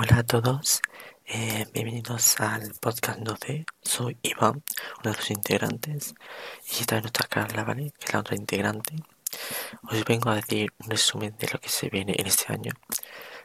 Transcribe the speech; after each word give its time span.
Hola 0.00 0.18
a 0.18 0.22
todos, 0.22 0.80
eh, 1.26 1.66
bienvenidos 1.72 2.38
al 2.38 2.72
podcast 2.80 3.18
12. 3.18 3.66
Soy 3.82 4.16
Iván, 4.22 4.62
uno 5.00 5.10
de 5.10 5.16
los 5.16 5.28
integrantes, 5.32 6.14
y 6.70 6.82
esta 6.82 6.98
es 6.98 7.02
nuestra 7.02 7.26
Carla, 7.26 7.64
¿vale? 7.64 7.90
Que 7.98 8.04
es 8.04 8.12
la 8.12 8.20
otra 8.20 8.36
integrante. 8.36 8.94
Os 9.82 10.04
vengo 10.04 10.30
a 10.30 10.36
decir 10.36 10.72
un 10.78 10.90
resumen 10.90 11.36
de 11.36 11.48
lo 11.52 11.58
que 11.58 11.68
se 11.68 11.88
viene 11.88 12.14
en 12.16 12.28
este 12.28 12.52
año. 12.52 12.74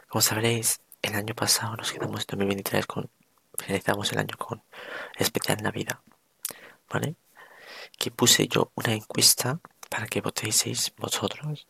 Como 0.08 0.22
sabréis, 0.22 0.82
el 1.02 1.16
año 1.16 1.34
pasado 1.34 1.76
nos 1.76 1.92
quedamos 1.92 2.20
en 2.22 2.28
2023 2.28 2.86
con. 2.86 3.10
finalizamos 3.58 4.12
el 4.12 4.20
año 4.20 4.38
con 4.38 4.62
especial 5.18 5.58
Navidad, 5.64 6.02
¿vale? 6.88 7.16
Que 7.98 8.12
puse 8.12 8.48
yo 8.48 8.72
una 8.76 8.94
encuesta 8.94 9.60
para 9.90 10.06
que 10.06 10.22
votéis 10.22 10.94
vosotros 10.98 11.66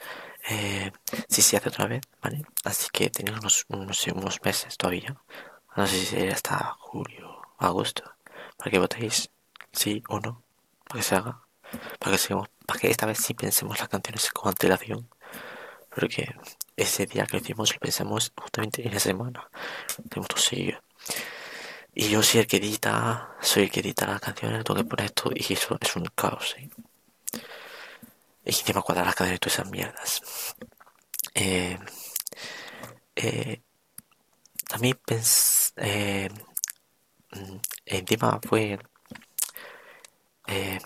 eh, 0.49 0.91
si 1.29 1.41
se 1.41 1.57
hace 1.57 1.69
otra 1.69 1.87
vez, 1.87 2.01
¿vale? 2.21 2.43
Así 2.65 2.87
que 2.91 3.09
tenemos 3.09 3.65
unos, 3.69 4.07
unos, 4.07 4.41
meses 4.43 4.77
todavía. 4.77 5.15
No 5.75 5.87
sé 5.87 5.99
si 5.99 6.05
sería 6.05 6.33
hasta 6.33 6.75
julio, 6.79 7.41
agosto, 7.57 8.03
para 8.57 8.71
que 8.71 8.79
votéis 8.79 9.29
sí 9.71 10.03
o 10.09 10.19
no, 10.19 10.43
para 10.85 10.99
que 10.99 11.03
se 11.03 11.15
haga, 11.15 11.41
para 11.99 12.11
que 12.11 12.17
sigamos, 12.17 12.49
para 12.65 12.79
que 12.79 12.91
esta 12.91 13.05
vez 13.05 13.19
sí 13.19 13.33
pensemos 13.33 13.79
las 13.79 13.89
canciones 13.89 14.29
con 14.31 14.49
antelación, 14.49 15.09
porque 15.95 16.35
ese 16.75 17.05
día 17.05 17.25
que 17.25 17.37
hicimos 17.37 17.73
lo 17.73 17.79
pensamos 17.79 18.33
justamente 18.35 18.85
en 18.85 18.93
la 18.93 18.99
semana, 18.99 19.49
tenemos 20.09 20.27
todo 20.27 20.39
seguido. 20.39 20.79
Y 21.95 22.09
yo 22.09 22.23
soy 22.23 22.41
el 22.41 22.47
que 22.47 22.57
edita, 22.57 23.35
soy 23.41 23.63
el 23.63 23.71
que 23.71 23.81
edita 23.81 24.07
las 24.07 24.19
canciones, 24.19 24.63
tengo 24.63 24.79
que 24.79 24.85
poner 24.85 25.05
esto 25.05 25.31
y 25.33 25.53
eso 25.53 25.77
es 25.79 25.95
un 25.95 26.05
caos, 26.15 26.55
¿sí? 26.57 26.69
Y 28.45 28.49
encima 28.49 28.81
cuadrar 28.81 29.05
las 29.05 29.15
cadenas 29.15 29.37
y 29.37 29.39
todas 29.39 29.53
esas 29.55 29.71
mierdas. 29.71 30.21
Eh, 31.33 31.77
eh, 33.15 33.61
también 34.67 34.99
pensé. 35.05 35.71
Eh, 35.77 36.29
mm, 37.31 37.57
encima 37.85 38.39
fue. 38.47 38.79
Eh, 40.47 40.79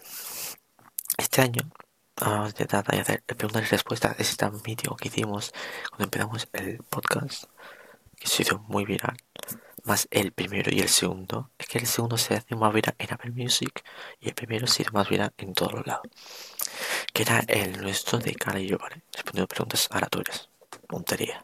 este 1.18 1.42
año. 1.42 1.62
Vamos 2.20 2.48
a 2.48 2.50
intentar 2.50 2.84
hacer 3.00 3.24
preguntas 3.24 3.64
y 3.64 3.66
respuestas. 3.66 4.20
Ese 4.20 4.36
tan 4.38 4.62
vídeo 4.64 4.96
que 4.96 5.08
hicimos 5.10 5.54
cuando 5.90 6.06
empezamos 6.06 6.48
el 6.54 6.78
podcast. 6.90 7.46
Que 8.20 8.28
se 8.28 8.44
hizo 8.44 8.60
muy 8.60 8.86
viral 8.86 9.18
más 9.88 10.08
el 10.12 10.34
primero 10.34 10.70
y 10.72 10.82
el 10.82 10.90
segundo, 10.90 11.50
es 11.58 11.68
que 11.68 11.80
el 11.80 11.88
segundo 11.88 12.18
se 12.18 12.36
hace 12.36 12.56
más 12.56 12.74
viral 12.74 12.96
en 13.00 13.14
Apple 13.14 13.32
Music 13.32 13.84
y 14.20 14.28
el 14.28 14.36
primero 14.36 14.68
se 14.68 14.84
hizo 14.84 14.92
más 14.92 15.10
viral 15.10 15.34
en 15.38 15.54
todos 15.54 15.74
los 15.74 15.88
lados. 15.88 16.08
Que 17.18 17.24
era 17.24 17.40
el 17.48 17.82
nuestro 17.82 18.20
de 18.20 18.36
cara 18.36 18.60
y 18.60 18.68
yo, 18.68 18.78
¿vale? 18.78 19.02
Respondiendo 19.12 19.48
preguntas 19.48 19.88
aleatorias. 19.90 20.50
Montería. 20.90 21.42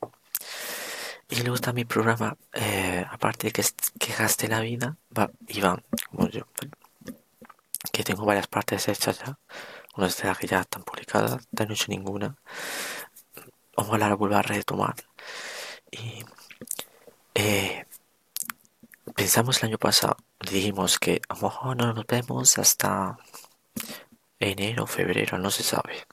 Y 1.32 1.38
luego 1.38 1.56
está 1.56 1.74
mi 1.74 1.84
programa, 1.84 2.38
eh, 2.54 3.04
aparte 3.10 3.48
de 3.48 3.54
que, 3.54 3.64
que 3.98 4.14
gaste 4.14 4.48
la 4.48 4.60
vida, 4.60 4.98
va, 5.18 5.32
Iván, 5.48 5.84
como 6.12 6.30
yo, 6.30 6.46
que 7.92 8.04
tengo 8.04 8.24
varias 8.24 8.46
partes 8.46 8.88
hechas 8.88 9.18
ya, 9.26 9.40
unas 9.98 10.16
de 10.16 10.28
las 10.28 10.38
que 10.38 10.46
ya 10.46 10.62
están 10.62 10.84
publicadas, 10.84 11.40
no 11.52 11.66
he 11.68 11.74
hecho 11.74 11.86
ninguna. 11.88 12.36
Ojalá 13.76 14.10
la 14.10 14.16
vuelva 14.16 14.40
a 14.40 14.44
retomar. 14.44 14.94
Y 15.90 16.24
eh, 17.34 17.88
pensamos 19.16 19.58
el 19.58 19.70
año 19.70 19.80
pasado, 19.80 20.18
dijimos 20.40 21.00
que 21.00 21.20
a 21.30 21.34
lo 21.34 21.42
mejor 21.42 21.78
no 21.78 21.94
nos 21.94 22.06
vemos 22.06 22.60
hasta 22.60 23.18
enero 24.52 24.88
febrero, 24.88 25.38
no 25.38 25.52
se 25.52 25.64
sabe. 25.64 26.06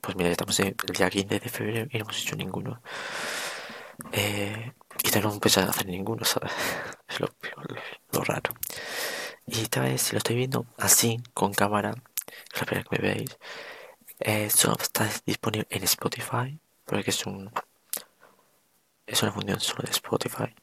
Pues 0.00 0.16
mira, 0.16 0.30
estamos 0.30 0.58
en 0.60 0.76
el 0.86 0.94
día 0.94 1.10
15 1.10 1.40
de 1.40 1.48
febrero 1.48 1.88
y 1.90 1.98
no 1.98 2.04
hemos 2.04 2.20
hecho 2.20 2.36
ninguno. 2.36 2.82
Eh, 4.12 4.72
y 5.04 5.10
tenemos 5.10 5.34
empezado 5.34 5.68
a 5.68 5.70
hacer 5.70 5.86
ninguno, 5.86 6.24
¿sabes? 6.24 6.52
Es 7.08 7.20
lo, 7.20 7.28
lo, 8.12 8.24
raro. 8.24 8.54
Y 9.46 9.60
esta 9.60 9.80
vez, 9.82 10.00
si 10.02 10.12
lo 10.12 10.18
estoy 10.18 10.36
viendo 10.36 10.66
así, 10.78 11.20
con 11.34 11.52
cámara, 11.52 11.94
la 12.58 12.66
primera 12.66 12.88
que 12.88 12.96
me 12.96 13.08
veis, 13.08 13.38
eh, 14.20 14.48
solo 14.50 14.76
está 14.80 15.08
disponible 15.26 15.66
en 15.70 15.84
Spotify, 15.84 16.58
porque 16.86 17.10
es 17.10 17.26
un 17.26 17.50
es 19.06 19.22
una 19.22 19.32
función 19.32 19.60
solo 19.60 19.82
de 19.84 19.90
Spotify. 19.90 20.54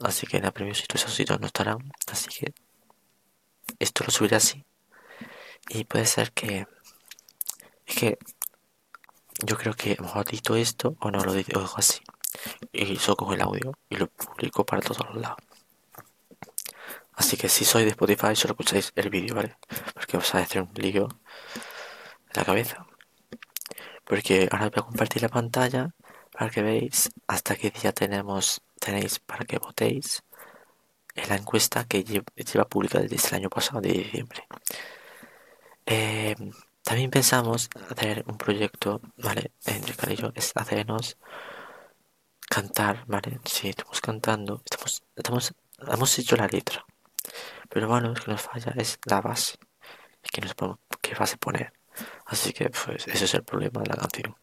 Así 0.00 0.26
que 0.26 0.38
en 0.38 0.44
la 0.44 0.50
preview 0.52 0.74
todos 0.86 1.02
esos 1.02 1.14
sitios 1.14 1.40
no 1.40 1.46
estarán. 1.46 1.92
Así 2.10 2.28
que 2.28 2.52
esto 3.78 4.04
lo 4.04 4.10
subiré 4.10 4.36
así. 4.36 4.64
Y 5.72 5.84
puede 5.84 6.04
ser 6.04 6.32
que. 6.32 6.66
Es 7.86 7.96
que. 7.96 8.18
Yo 9.42 9.56
creo 9.56 9.72
que 9.72 9.92
a 9.92 9.96
lo 9.96 10.02
mejor 10.02 10.26
edito 10.28 10.54
esto 10.56 10.96
o 11.00 11.10
no 11.10 11.24
lo 11.24 11.32
dejo 11.32 11.78
así. 11.78 12.00
Y 12.72 12.96
solo 12.96 13.16
cojo 13.16 13.34
el 13.34 13.40
audio 13.40 13.72
y 13.88 13.96
lo 13.96 14.08
publico 14.08 14.66
para 14.66 14.82
todos 14.82 15.06
los 15.06 15.16
lados. 15.16 15.38
Así 17.14 17.36
que 17.36 17.48
si 17.48 17.64
sois 17.64 17.84
de 17.84 17.92
Spotify 17.92 18.34
solo 18.34 18.52
escucháis 18.52 18.92
el 18.96 19.08
vídeo, 19.08 19.34
¿vale? 19.34 19.56
Porque 19.94 20.16
os 20.16 20.34
va 20.34 20.40
a 20.40 20.42
hacer 20.42 20.62
un 20.62 20.72
lío 20.74 21.08
en 21.08 22.34
la 22.34 22.44
cabeza. 22.44 22.86
Porque 24.04 24.48
ahora 24.50 24.68
voy 24.70 24.80
a 24.80 24.82
compartir 24.82 25.22
la 25.22 25.28
pantalla 25.28 25.94
para 26.32 26.50
que 26.50 26.62
veáis 26.62 27.10
hasta 27.28 27.56
qué 27.56 27.70
día 27.70 27.92
tenemos 27.92 28.60
tenéis 28.80 29.20
para 29.20 29.44
que 29.44 29.58
votéis 29.58 30.22
en 31.14 31.28
la 31.28 31.36
encuesta 31.36 31.84
que 31.84 32.02
lleva, 32.02 32.64
publicada 32.68 33.04
desde 33.04 33.28
el 33.28 33.34
año 33.34 33.50
pasado 33.50 33.80
de 33.80 33.92
diciembre. 33.92 34.46
Eh, 35.92 36.36
también 36.84 37.10
pensamos 37.10 37.68
hacer 37.90 38.24
un 38.28 38.38
proyecto, 38.38 39.00
¿vale? 39.16 39.50
Entre 39.66 40.12
y 40.12 40.16
yo, 40.16 40.30
es 40.36 40.52
hacernos 40.54 41.18
cantar, 42.48 43.04
¿vale? 43.08 43.40
Si 43.44 43.70
estamos 43.70 44.00
cantando, 44.00 44.62
estamos, 44.64 45.02
estamos, 45.16 45.54
hemos 45.80 46.18
hecho 46.18 46.36
la 46.36 46.46
letra. 46.46 46.84
Pero 47.68 47.88
bueno, 47.88 48.08
lo 48.10 48.14
que 48.14 48.30
nos 48.30 48.42
falla 48.42 48.72
es 48.76 49.00
la 49.04 49.20
base. 49.20 49.58
Que 50.32 50.40
nos 50.42 50.54
qué 51.02 51.14
base 51.16 51.36
poner. 51.38 51.72
Así 52.26 52.52
que, 52.52 52.70
pues, 52.70 53.08
ese 53.08 53.24
es 53.24 53.34
el 53.34 53.44
problema 53.44 53.80
de 53.82 53.88
la 53.88 53.96
canción. 53.96 54.36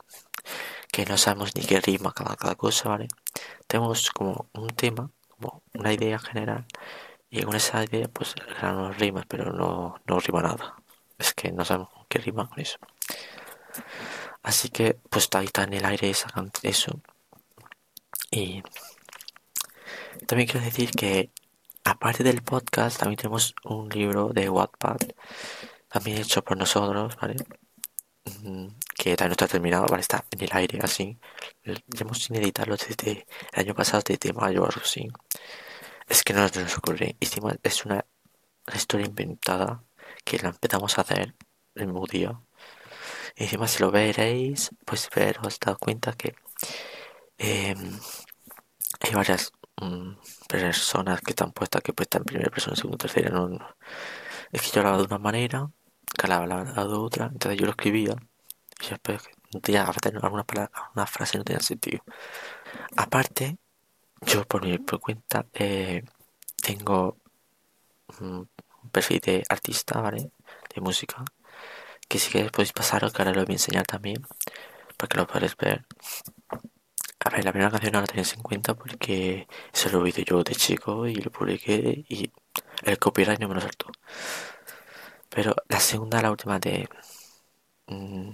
Que 0.92 1.06
no 1.06 1.18
sabemos 1.18 1.56
ni 1.56 1.64
qué 1.66 1.80
rima 1.80 2.14
cada, 2.14 2.56
cosa, 2.56 2.90
¿vale? 2.90 3.08
tenemos 3.68 4.12
como 4.12 4.50
un 4.54 4.68
tema, 4.70 5.12
como 5.30 5.64
una 5.74 5.94
idea 5.94 6.20
general, 6.20 6.66
y 7.30 7.44
con 7.44 7.56
esa 7.56 7.84
idea 7.86 8.08
pues 8.10 8.36
unos 8.62 8.98
rimas, 8.98 9.26
pero 9.28 9.54
no, 9.54 9.96
no 10.06 10.20
rima 10.20 10.42
nada. 10.42 10.76
Es 11.18 11.34
que 11.34 11.52
no 11.52 11.66
sabemos 11.66 11.90
qué 12.10 12.20
rima 12.20 12.48
con 12.50 12.60
eso. 12.60 12.78
Así 14.44 14.70
que 14.70 14.96
pues 15.10 15.28
ahí 15.34 15.46
está 15.46 15.64
en 15.64 15.74
el 15.74 15.86
aire 15.86 16.10
esa, 16.10 16.30
eso. 16.64 17.02
Y 18.32 18.64
también 20.28 20.50
quiero 20.50 20.66
decir 20.66 20.92
que 20.92 21.32
aparte 21.84 22.24
del 22.24 22.44
podcast 22.44 23.00
también 23.00 23.18
tenemos 23.18 23.56
un 23.64 23.90
libro 23.90 24.30
de 24.30 24.50
Wattpad 24.50 24.98
también 25.90 26.18
hecho 26.18 26.44
por 26.44 26.58
nosotros, 26.58 27.16
¿vale? 27.18 27.36
Mm, 28.44 28.68
que 28.96 29.16
todavía 29.16 29.28
no 29.28 29.32
está 29.34 29.48
terminado, 29.48 29.86
¿vale? 29.88 30.02
Está 30.02 30.26
en 30.32 30.44
el 30.44 30.50
aire 30.54 30.80
así. 30.82 31.18
Llevamos 31.64 32.24
sin 32.24 32.36
editarlo 32.36 32.76
desde 32.76 33.12
el 33.54 33.60
año 33.60 33.74
pasado, 33.76 34.04
desde 34.06 34.34
mayo 34.34 34.64
o 34.64 34.66
algo 34.66 34.82
así. 34.84 35.08
Es 36.08 36.24
que 36.24 36.34
no 36.34 36.42
nos 36.42 36.78
ocurre. 36.78 37.16
Encima 37.20 37.56
es 37.64 37.86
una, 37.86 38.06
historia 38.74 39.08
inventada 39.08 39.84
que 40.28 40.38
la 40.40 40.50
empezamos 40.50 40.98
a 40.98 41.02
hacer 41.02 41.36
el 41.76 41.88
mismo. 41.88 42.46
Y 43.36 43.44
encima 43.44 43.68
si 43.68 43.82
lo 43.84 43.92
veréis, 43.92 44.72
pues 44.86 45.10
ver, 45.16 45.40
os 45.46 45.60
dado 45.60 45.78
cuenta 45.78 46.14
que 46.14 46.36
em, 47.38 48.00
hay 49.02 49.14
varias 49.14 49.52
mm, 49.82 50.14
personas 50.50 51.22
que 51.22 51.32
están 51.32 51.52
puestas 51.52 51.82
que 51.84 51.94
puestas 51.94 52.20
en 52.22 52.26
primera 52.26 52.52
persona, 52.52 52.76
segunda, 52.76 52.98
tercera. 52.98 53.30
No, 53.30 53.50
Es 54.52 54.62
que 54.62 54.72
yo 54.72 54.80
hablaba 54.82 54.98
de 54.98 55.04
una 55.06 55.20
manera, 55.20 55.70
que 56.18 56.32
hablaba 56.32 56.64
de 56.64 56.94
otra, 56.96 57.28
entonces 57.28 57.60
yo 57.60 57.66
lo 57.66 57.72
escribía 57.72 58.16
y 58.82 58.90
después 58.90 59.22
ya 59.64 59.84
algunas 59.86 60.46
algunas 60.74 61.10
frases 61.10 61.38
no 61.38 61.44
tenían 61.46 61.64
sentido. 61.64 62.04
Aparte, 62.98 63.58
yo 64.22 64.46
por 64.46 64.66
mi 64.66 64.78
cuenta 64.80 65.46
eh, 65.54 66.04
tengo 66.62 67.18
un 68.20 68.50
perfil 68.90 69.20
de 69.22 69.44
artista, 69.50 70.02
¿vale? 70.02 70.32
De 70.74 70.82
música. 70.82 71.24
Que 72.10 72.20
si 72.20 72.32
queréis 72.32 72.52
podéis 72.52 72.74
pasaros, 72.74 73.14
que 73.14 73.22
ahora 73.22 73.34
lo 73.34 73.46
voy 73.46 73.54
a 73.54 73.60
enseñar 73.60 73.86
también. 73.86 74.22
Para 74.98 75.10
que 75.10 75.18
lo 75.18 75.28
podáis 75.28 75.56
ver. 75.58 75.86
A 77.26 77.30
ver, 77.30 77.44
la 77.46 77.52
primera 77.52 77.72
canción 77.72 77.94
no 77.94 78.02
la 78.02 78.08
tenéis 78.08 78.34
en 78.34 78.42
cuenta 78.42 78.74
porque 78.76 79.48
eso 79.74 79.90
lo 79.90 80.06
hice 80.08 80.24
yo 80.24 80.44
de 80.44 80.56
chico 80.56 81.08
y 81.08 81.16
lo 81.16 81.32
publiqué 81.32 82.06
y 82.08 82.32
el 82.84 83.00
copyright 83.00 83.40
no 83.40 83.50
me 83.50 83.56
lo 83.56 83.62
saltó. 83.62 83.88
Pero 85.30 85.56
la 85.70 85.80
segunda, 85.80 86.22
la 86.22 86.32
última 86.32 86.60
de... 86.60 86.88
Mm, 87.88 88.32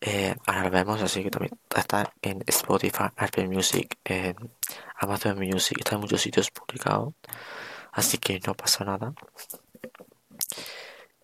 eh, 0.00 0.34
ahora 0.46 0.64
lo 0.64 0.70
vemos, 0.70 1.02
así 1.02 1.22
que 1.22 1.30
también 1.30 1.58
está 1.74 2.12
en 2.22 2.42
Spotify, 2.46 3.04
Apple 3.16 3.48
Music, 3.48 3.98
en 4.04 4.36
Amazon 4.98 5.38
Music, 5.38 5.78
está 5.78 5.94
en 5.96 6.02
muchos 6.02 6.20
sitios 6.22 6.50
publicado, 6.50 7.14
así 7.92 8.18
que 8.18 8.40
no 8.46 8.54
pasa 8.54 8.84
nada. 8.84 9.14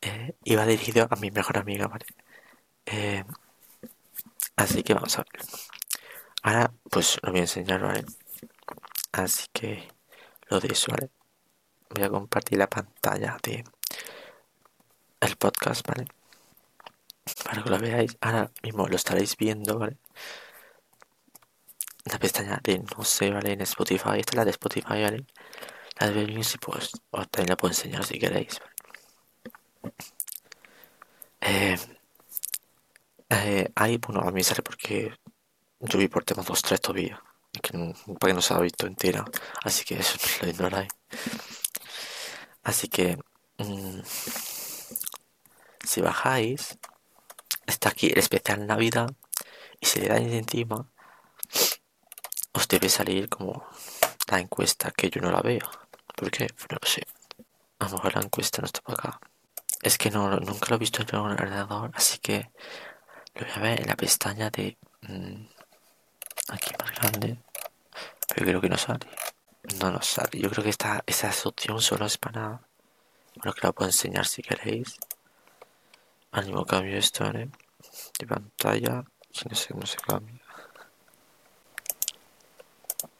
Eh, 0.02 0.34
iba 0.44 0.66
dirigido 0.66 1.06
a 1.10 1.16
mi 1.16 1.30
mejor 1.30 1.58
amiga, 1.58 1.86
¿vale? 1.88 2.06
Eh, 2.86 3.24
así 4.56 4.82
que 4.82 4.94
vamos 4.94 5.18
a 5.18 5.24
ver. 5.24 5.42
Ahora, 6.42 6.72
pues 6.90 7.18
lo 7.22 7.30
voy 7.30 7.40
a 7.40 7.42
enseñar, 7.44 7.80
¿vale? 7.82 8.04
Así 9.12 9.46
que 9.52 9.88
lo 10.48 10.60
de 10.60 10.68
eso, 10.72 10.90
¿vale? 10.92 11.10
Voy 11.90 12.04
a 12.04 12.10
compartir 12.10 12.58
la 12.58 12.68
pantalla 12.68 13.38
de 13.42 13.64
el 15.20 15.36
podcast, 15.36 15.86
¿vale? 15.88 16.06
Para 17.44 17.62
que 17.62 17.70
lo 17.70 17.78
veáis. 17.78 18.16
Ahora 18.20 18.50
mismo 18.62 18.86
lo 18.88 18.96
estaréis 18.96 19.36
viendo, 19.36 19.78
¿vale? 19.78 19.96
La 22.04 22.18
pestaña 22.18 22.60
de 22.62 22.78
no 22.80 23.04
sé, 23.04 23.30
¿vale? 23.30 23.52
En 23.52 23.62
Spotify. 23.62 24.18
Esta 24.18 24.32
es 24.32 24.36
la 24.36 24.44
de 24.44 24.50
Spotify, 24.50 25.02
¿vale? 25.02 25.24
La 26.00 26.10
de 26.10 26.26
Music, 26.28 26.60
pues 26.64 26.92
os 27.10 27.30
también 27.30 27.50
la 27.50 27.56
puedo 27.56 27.72
enseñar 27.72 28.04
si 28.04 28.18
queréis, 28.18 28.58
¿vale? 28.60 28.69
Eh, 31.40 31.76
eh, 33.30 33.70
ahí, 33.74 33.96
bueno, 33.98 34.20
a 34.20 34.30
mí 34.30 34.42
sale 34.42 34.62
porque 34.62 35.14
yo 35.80 35.98
vi 35.98 36.08
por 36.08 36.24
temas 36.24 36.46
2-3 36.46 36.80
todavía. 36.80 37.22
Que 37.62 37.76
no, 37.76 37.92
para 38.18 38.30
que 38.30 38.34
no 38.34 38.42
se 38.42 38.54
ha 38.54 38.60
visto 38.60 38.86
entera. 38.86 39.24
Así 39.64 39.84
que 39.84 39.98
eso 39.98 40.18
lo 40.42 40.48
ignoráis. 40.48 40.90
Así 42.62 42.88
que 42.88 43.18
mmm, 43.58 44.00
si 45.84 46.00
bajáis, 46.00 46.78
está 47.66 47.88
aquí 47.90 48.08
el 48.08 48.18
especial 48.18 48.66
Navidad 48.66 49.10
y 49.80 49.86
si 49.86 50.00
le 50.00 50.08
dais 50.08 50.32
encima, 50.32 50.86
os 52.52 52.68
debe 52.68 52.88
salir 52.88 53.28
como 53.28 53.66
la 54.30 54.38
encuesta 54.40 54.90
que 54.90 55.10
yo 55.10 55.20
no 55.20 55.30
la 55.30 55.40
veo. 55.40 55.68
¿Por 56.16 56.30
qué? 56.30 56.46
No 56.70 56.78
lo 56.80 56.88
sé. 56.88 57.06
A 57.78 57.86
lo 57.86 57.92
mejor 57.92 58.14
la 58.14 58.22
encuesta 58.22 58.60
no 58.60 58.66
está 58.66 58.80
para 58.82 58.98
acá. 58.98 59.20
Es 59.82 59.96
que 59.98 60.10
no, 60.10 60.28
nunca 60.40 60.66
lo 60.68 60.76
he 60.76 60.78
visto 60.78 61.02
en 61.02 61.16
un 61.16 61.32
ordenador, 61.32 61.90
así 61.94 62.18
que 62.18 62.50
lo 63.34 63.46
voy 63.46 63.52
a 63.54 63.58
ver 63.60 63.80
en 63.80 63.88
la 63.88 63.96
pestaña 63.96 64.50
de 64.50 64.76
mmm, 65.02 65.46
aquí 66.48 66.72
más 66.78 66.92
grande. 66.98 67.38
Pero 68.28 68.46
creo 68.46 68.60
que 68.60 68.68
no 68.68 68.76
sale. 68.76 69.06
No 69.78 69.90
nos 69.90 70.06
sale. 70.06 70.38
Yo 70.38 70.50
creo 70.50 70.64
que 70.64 70.70
esta, 70.70 71.02
esa 71.06 71.30
opción 71.44 71.80
solo 71.80 72.06
es 72.06 72.18
para... 72.18 72.60
Bueno, 73.36 73.52
que 73.54 73.66
la 73.66 73.72
puedo 73.72 73.88
enseñar 73.88 74.26
si 74.26 74.42
queréis. 74.42 74.96
Ánimo 76.32 76.64
cambio 76.64 76.96
esto, 76.98 77.24
¿eh? 77.26 77.48
De 78.18 78.26
pantalla. 78.26 79.04
No 79.48 79.56
sé 79.56 79.72
cómo 79.72 79.86
se 79.86 79.96
cambia. 79.96 80.40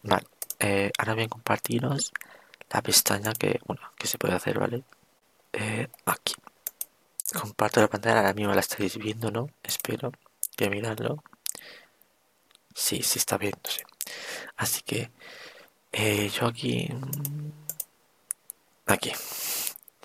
Vale. 0.02 0.26
Eh, 0.58 0.90
ahora 0.98 1.22
a 1.22 1.28
compartiros 1.28 2.12
la 2.70 2.82
pestaña 2.82 3.32
que, 3.32 3.60
bueno, 3.66 3.82
que 3.96 4.06
se 4.06 4.18
puede 4.18 4.34
hacer, 4.34 4.58
¿vale? 4.58 4.84
Eh, 5.52 5.88
aquí. 6.04 6.34
Comparto 7.32 7.80
la 7.80 7.88
pantalla, 7.88 8.18
ahora 8.18 8.34
mismo 8.34 8.54
la 8.54 8.60
estáis 8.60 8.96
viendo, 8.96 9.30
¿no? 9.30 9.48
Espero 9.62 10.12
que 10.56 10.68
mirarlo. 10.70 11.22
Sí, 12.74 13.02
sí 13.02 13.18
está 13.18 13.38
viendo, 13.38 13.60
sí. 13.68 13.82
Así 14.56 14.82
que 14.82 15.10
eh, 15.92 16.28
yo 16.30 16.46
aquí... 16.46 16.88
Mm, 16.92 17.50
aquí. 18.86 19.12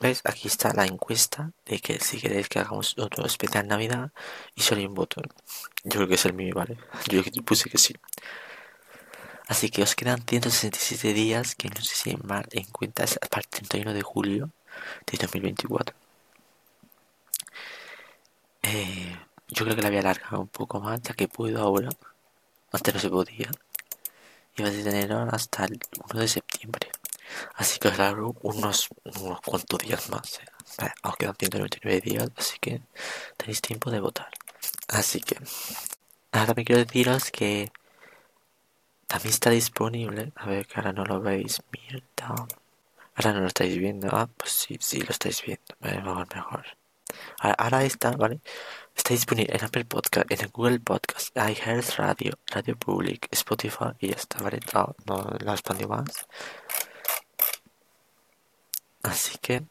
¿Ves? 0.02 0.22
Aquí 0.26 0.48
está 0.48 0.74
la 0.74 0.86
encuesta 0.86 1.52
de 1.66 1.80
que 1.80 2.00
si 2.00 2.20
queréis 2.20 2.50
que 2.50 2.60
hagamos 2.60 2.98
otro 3.00 3.26
especial 3.26 3.68
Navidad 3.68 4.12
y 4.56 4.62
solo 4.62 4.82
hay 4.82 4.88
un 4.88 4.94
botón. 4.94 5.26
Yo 5.84 5.92
creo 6.00 6.08
que 6.08 6.16
es 6.16 6.26
el 6.26 6.34
mío, 6.34 6.54
¿vale? 6.56 6.78
Yo 7.10 7.24
puse 7.44 7.70
que 7.70 7.78
sí. 7.78 7.96
Así 9.48 9.70
que 9.70 9.84
os 9.84 9.96
quedan 9.96 10.24
167 10.28 11.14
días, 11.14 11.56
que 11.56 11.70
no 11.70 11.82
sé 11.82 11.96
si 11.96 12.18
mal 12.18 12.46
en 12.52 12.66
cuenta 12.66 13.04
es 13.04 13.18
para 13.30 13.42
el 13.42 13.48
31 13.48 13.94
de 13.94 14.02
julio 14.02 14.50
de 15.12 15.18
2024. 15.18 16.05
Eh, 18.68 19.16
yo 19.48 19.64
creo 19.64 19.76
que 19.76 19.82
la 19.84 19.90
voy 19.90 19.98
a 19.98 20.02
alargar 20.02 20.40
un 20.40 20.48
poco 20.48 20.80
más, 20.80 21.00
ya 21.04 21.14
que 21.14 21.28
puedo 21.28 21.62
ahora. 21.62 21.90
Antes 22.72 22.94
no 22.96 23.00
se 23.00 23.10
podía. 23.10 23.52
Y 24.58 24.64
va 24.64 24.70
a 24.70 24.72
tener 24.72 25.12
hasta 25.14 25.66
el 25.66 25.80
1 26.12 26.20
de 26.20 26.28
septiembre. 26.28 26.90
Así 27.56 27.80
que 27.80 27.90
os 27.90 27.98
largo 27.98 28.36
unos, 28.42 28.90
unos 29.04 29.42
cuantos 29.42 29.80
días 29.80 30.10
más. 30.10 30.40
Eh. 30.40 30.90
Os 31.04 31.16
quedan 31.18 31.36
199 31.38 32.02
días, 32.02 32.30
así 32.36 32.58
que 32.60 32.82
tenéis 33.38 33.62
tiempo 33.62 33.92
de 33.92 34.00
votar. 34.00 34.32
Así 34.88 35.20
que 35.22 35.38
ahora 36.32 36.54
me 36.56 36.66
quiero 36.66 36.84
deciros 36.84 37.32
que 37.32 37.72
también 39.08 39.34
está 39.34 39.50
disponible. 39.52 40.32
A 40.36 40.48
ver, 40.48 40.66
que 40.68 40.76
ahora 40.80 40.94
no 40.94 41.06
lo 41.06 41.22
veis. 41.22 41.62
Mierda. 41.72 42.48
Ahora 43.16 43.34
no 43.34 43.42
lo 43.42 43.48
estáis 43.48 43.78
viendo. 43.78 44.08
Ah, 44.12 44.28
pues 44.38 44.52
sí, 44.52 44.78
sí 44.82 45.02
lo 45.02 45.12
estáis 45.12 45.44
viendo. 45.46 45.76
Mejor, 45.82 46.28
mejor. 46.36 46.66
Ahora, 47.40 47.84
está, 47.84 48.12
¿vale? 48.12 48.42
Está 48.96 49.14
disponible 49.14 49.56
en 49.56 49.64
Apple 49.64 49.86
Podcast, 49.86 50.32
en 50.32 50.50
Google 50.52 50.80
Podcast, 50.80 51.36
iHeart 51.36 51.98
Radio, 51.98 52.40
Radio 52.48 52.76
Public, 52.78 53.28
Spotify 53.32 53.92
y 54.00 54.10
ya 54.10 54.16
está, 54.16 54.40
¿vale? 54.42 54.60
No, 54.74 54.96
no 55.06 55.38
la 55.40 55.54
expandió 55.54 55.88
más. 55.88 56.28
Así 59.04 59.38
que 59.40 59.64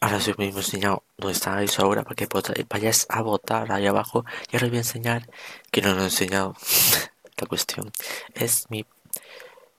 ahora 0.00 0.16
os 0.16 0.38
mismo 0.38 0.60
enseñado 0.60 1.04
dónde 1.18 1.32
estáis 1.32 1.78
ahora 1.78 2.02
para 2.02 2.14
que 2.14 2.28
vayáis 2.68 3.06
a 3.08 3.22
votar 3.22 3.70
ahí 3.72 3.86
abajo. 3.86 4.24
Y 4.50 4.56
ahora 4.56 4.66
os 4.66 4.70
voy 4.70 4.78
a 4.78 4.80
enseñar, 4.80 5.28
que 5.70 5.82
no 5.82 5.94
lo 5.94 6.02
he 6.02 6.04
enseñado, 6.04 6.54
la 7.36 7.46
cuestión. 7.46 7.92
Es 8.34 8.70
mi 8.70 8.86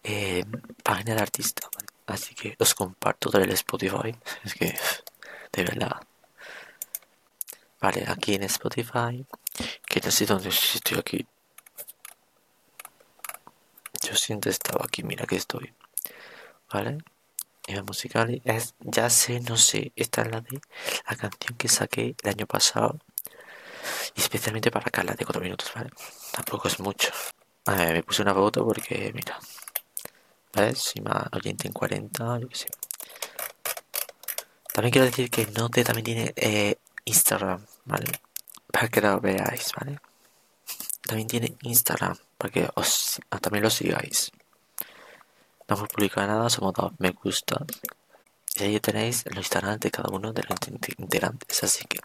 eh, 0.04 0.44
página 0.84 1.16
de 1.16 1.22
artista, 1.22 1.68
¿vale? 1.74 1.88
Así 2.08 2.36
que 2.36 2.56
os 2.60 2.76
comparto 2.76 3.30
del 3.32 3.52
Spotify. 3.52 4.16
Es 4.44 4.54
que, 4.54 4.78
de 5.52 5.64
verdad. 5.64 6.00
Vale, 7.86 8.04
aquí 8.08 8.34
en 8.34 8.42
Spotify, 8.42 9.24
que 9.86 10.02
no 10.02 10.10
sé 10.10 10.26
dónde 10.26 10.50
estoy 10.50 10.98
aquí. 10.98 11.28
Yo 14.02 14.16
siento 14.16 14.50
estaba 14.50 14.84
aquí, 14.86 15.04
mira 15.04 15.28
que 15.28 15.36
estoy. 15.36 15.72
Vale. 16.74 16.98
Y 17.68 17.76
la 17.76 17.84
musical 17.84 18.42
es 18.44 18.74
Ya 18.80 19.08
sé, 19.12 19.40
no 19.42 19.56
sé. 19.56 19.92
Esta 19.96 20.24
es 20.24 20.32
la 20.32 20.42
de 20.42 20.60
la 21.08 21.16
canción 21.16 21.56
que 21.60 21.68
saqué 21.68 22.16
el 22.24 22.30
año 22.32 22.48
pasado. 22.48 22.98
Especialmente 24.16 24.72
para 24.72 24.88
acá, 24.88 25.04
la 25.04 25.14
de 25.14 25.24
4 25.24 25.40
minutos, 25.40 25.72
¿vale? 25.76 25.92
Tampoco 26.32 26.68
es 26.68 26.80
mucho. 26.80 27.12
A 27.68 27.76
ver, 27.76 27.94
me 27.94 28.02
puse 28.02 28.24
una 28.24 28.34
foto 28.34 28.66
porque, 28.66 29.12
mira. 29.14 29.38
¿Vale? 30.54 30.74
Si 30.74 31.02
más 31.02 31.28
oyente 31.34 31.68
en 31.68 31.74
40, 31.74 32.40
yo 32.40 32.50
qué 32.50 32.56
sé. 32.56 32.68
También 34.74 34.92
quiero 34.92 35.06
decir 35.06 35.30
que 35.30 35.46
Note 35.46 35.84
también 35.84 36.04
tiene 36.04 36.34
eh, 36.36 36.80
Instagram, 37.06 37.66
¿vale? 37.86 38.12
Para 38.72 38.90
que 38.90 39.02
lo 39.02 39.20
veáis, 39.22 39.72
¿vale? 39.78 40.00
También 41.08 41.28
tiene 41.28 41.56
Instagram, 41.62 42.18
para 42.38 42.52
que 42.52 42.70
os 42.76 43.20
ah, 43.30 43.40
también 43.40 43.64
lo 43.64 43.70
sigáis. 43.70 44.32
No 45.68 45.76
hemos 45.76 45.90
publicado 45.90 46.28
nada, 46.28 46.50
somos 46.50 46.74
dos 46.74 46.92
me 47.00 47.12
gusta. 47.12 47.66
Y 48.56 48.64
ahí 48.64 48.80
tenéis 48.80 49.26
los 49.28 49.38
Instagram 49.38 49.80
de 49.80 49.92
cada 49.92 50.10
uno 50.10 50.34
de 50.34 50.44
los 50.44 50.58
integrantes, 50.98 51.64
así 51.64 51.86
que 51.86 52.00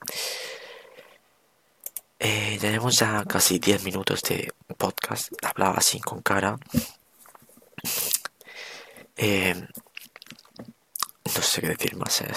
eh, 2.23 2.59
tenemos 2.61 2.99
ya 2.99 3.25
casi 3.25 3.59
10 3.59 3.83
minutos 3.85 4.23
de 4.23 4.53
podcast. 4.77 5.33
Hablaba 5.43 5.79
así 5.79 6.01
con 6.01 6.21
cara. 6.21 6.59
Eh, 9.17 9.55
no 9.55 11.43
sé 11.43 11.61
qué 11.63 11.69
decir 11.69 11.97
más. 11.97 12.21
Eh. 12.21 12.33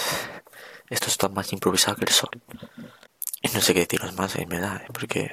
Esto 0.88 1.06
está 1.08 1.28
más 1.28 1.52
improvisado 1.52 1.96
que 1.96 2.04
el 2.04 2.10
sol. 2.10 2.30
Y 3.42 3.48
no 3.48 3.60
sé 3.60 3.74
qué 3.74 3.80
deciros 3.80 4.14
más 4.14 4.36
en 4.36 4.48
verdad, 4.48 4.82
¿eh? 4.82 4.88
porque... 4.92 5.32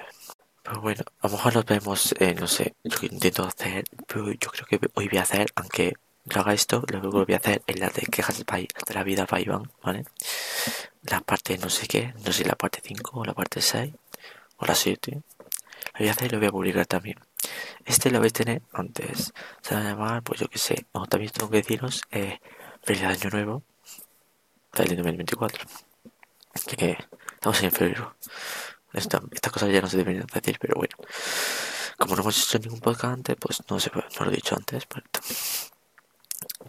Pero 0.63 0.79
bueno, 0.79 1.03
a 1.21 1.27
lo 1.27 1.33
mejor 1.33 1.55
nos 1.55 1.65
vemos, 1.65 2.15
eh, 2.19 2.35
no 2.35 2.47
sé, 2.47 2.75
lo 2.83 2.95
que 2.95 3.07
intento 3.07 3.43
hacer, 3.43 3.83
pero 4.05 4.31
yo 4.31 4.51
creo 4.51 4.67
que 4.67 4.79
hoy 4.93 5.07
voy 5.09 5.17
a 5.17 5.23
hacer, 5.23 5.47
aunque 5.55 5.95
no 6.25 6.41
haga 6.41 6.53
esto, 6.53 6.83
lo 6.87 7.01
que 7.01 7.07
voy 7.07 7.33
a 7.33 7.37
hacer 7.37 7.63
es 7.65 7.79
la 7.79 7.89
de 7.89 8.01
quejas 8.03 8.37
de 8.37 8.93
la 8.93 9.03
vida 9.03 9.25
para 9.25 9.41
Iván, 9.41 9.71
¿vale? 9.83 10.05
La 11.03 11.21
parte 11.21 11.57
no 11.57 11.69
sé 11.69 11.87
qué, 11.87 12.13
no 12.23 12.31
sé 12.31 12.45
la 12.45 12.55
parte 12.55 12.79
5 12.83 13.19
o 13.19 13.25
la 13.25 13.33
parte 13.33 13.61
6 13.61 13.91
o 14.57 14.65
la 14.65 14.75
7. 14.75 15.11
Lo 15.13 15.99
voy 15.99 16.07
a 16.07 16.11
hacer 16.11 16.27
y 16.27 16.29
lo 16.29 16.37
voy 16.37 16.47
a 16.47 16.51
publicar 16.51 16.85
también. 16.85 17.19
Este 17.85 18.11
lo 18.11 18.19
vais 18.19 18.33
a 18.33 18.43
tener 18.43 18.61
antes. 18.71 19.33
Se 19.61 19.73
va 19.75 19.81
a 19.81 19.83
llamar, 19.83 20.23
pues 20.23 20.39
yo 20.39 20.47
qué 20.47 20.59
sé. 20.59 20.85
O 20.91 21.07
también 21.07 21.31
tengo 21.31 21.49
que 21.49 21.57
deciros, 21.57 22.03
eh, 22.11 22.39
feliz 22.83 23.03
año 23.03 23.29
nuevo, 23.31 23.63
del 24.73 24.95
2024. 24.95 25.65
Que 26.77 26.97
estamos 27.33 27.63
en 27.63 27.71
febrero. 27.71 28.15
Esta, 28.93 29.21
estas 29.31 29.51
cosas 29.53 29.69
ya 29.71 29.81
no 29.81 29.87
se 29.87 29.97
deberían 29.97 30.27
decir, 30.27 30.57
pero 30.59 30.75
bueno. 30.75 30.95
Como 31.97 32.15
no 32.15 32.21
hemos 32.21 32.43
hecho 32.43 32.59
ningún 32.59 32.79
podcast 32.79 33.13
antes, 33.13 33.35
pues 33.39 33.63
no, 33.69 33.79
sé, 33.79 33.91
lo 33.93 34.31
he 34.31 34.35
dicho 34.35 34.55
antes. 34.55 34.87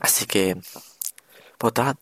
Así 0.01 0.27
que, 0.27 0.61
votad. 1.59 1.97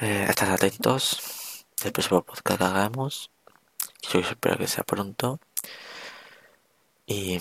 Eh, 0.00 0.26
estad 0.28 0.52
atentos 0.52 1.64
del 1.82 1.92
próximo 1.92 2.22
podcast 2.22 2.46
que 2.46 2.64
hagamos. 2.64 3.30
Yo 4.10 4.20
espero 4.20 4.58
que 4.58 4.66
sea 4.66 4.84
pronto. 4.84 5.40
Y 7.06 7.38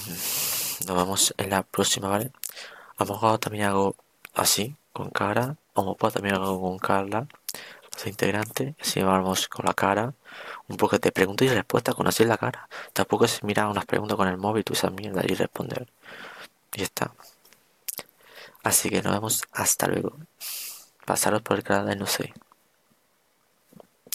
nos 0.88 0.98
vemos 0.98 1.34
en 1.38 1.50
la 1.50 1.64
próxima, 1.64 2.08
¿vale? 2.08 2.32
A 2.98 3.04
lo 3.04 3.14
mejor 3.14 3.40
también 3.40 3.66
hago 3.66 3.96
así, 4.34 4.76
con 4.94 5.10
cara 5.10 5.58
como 5.74 5.96
puedo 5.96 6.12
también 6.14 6.36
hago 6.36 6.62
con 6.62 6.78
Carla, 6.80 7.28
los 7.94 8.08
integrante 8.08 8.76
si 8.82 9.02
vamos 9.02 9.48
con 9.48 9.66
la 9.66 9.74
cara, 9.74 10.14
un 10.68 10.78
poco 10.78 10.98
de 10.98 11.12
preguntas 11.12 11.48
y 11.48 11.50
respuestas 11.50 11.96
con 11.96 12.08
así 12.08 12.24
en 12.24 12.30
la 12.30 12.38
cara. 12.38 12.70
Tampoco 12.94 13.26
es 13.26 13.44
mirar 13.44 13.68
unas 13.68 13.86
preguntas 13.86 14.18
con 14.18 14.28
el 14.28 14.38
móvil, 14.38 14.64
tú 14.64 14.74
esas 14.74 14.92
mierdas 14.94 15.26
y 15.26 15.36
responder. 15.36 15.88
Y 16.74 16.84
está. 16.84 17.14
Así 18.64 18.90
que 18.90 19.02
nos 19.02 19.14
vemos 19.14 19.44
hasta 19.52 19.88
luego. 19.88 20.18
Pasaros 21.06 21.42
por 21.42 21.58
el 21.58 21.64
canal 21.64 21.88
de 21.88 21.96
No 21.96 22.06
sé. 22.06 22.34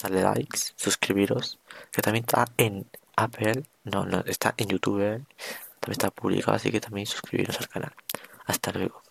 Darle 0.02 0.22
likes, 0.22 0.58
suscribiros, 0.76 1.58
que 1.90 2.02
también 2.02 2.25
está 2.25 2.44
en 2.58 2.88
Apple, 3.16 3.64
no, 3.84 4.04
no, 4.04 4.20
está 4.26 4.54
en 4.58 4.68
YouTube, 4.68 5.00
¿eh? 5.00 5.25
también 5.80 5.92
está 5.92 6.10
publicado, 6.10 6.56
así 6.56 6.70
que 6.70 6.80
también 6.80 7.06
suscribiros 7.06 7.58
al 7.60 7.68
canal. 7.68 7.92
Hasta 8.46 8.72
luego. 8.72 9.05